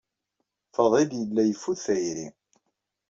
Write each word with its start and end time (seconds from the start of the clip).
Fadil 0.73 1.09
yella 1.19 1.43
yeffud 1.45 1.77
tayri. 1.85 2.27